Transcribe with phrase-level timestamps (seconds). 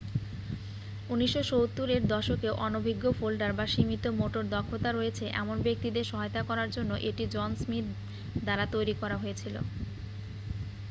[1.09, 6.91] 1970 এর দশকে অনভিজ্ঞ ফোল্ডার বা সীমিত মোটর দক্ষতা রয়েছে এমন ব্যাক্তিদের সহায়তা করার জন্য
[7.09, 7.85] এটি জন স্মিথ
[8.41, 9.55] দ্বারা তৈরি করা হয়েছিল